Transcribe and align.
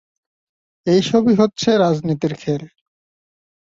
এসবই 0.87 1.33
হচ্ছে 1.35 1.69
রাজনীতির 1.77 2.33
খেল! 2.33 2.61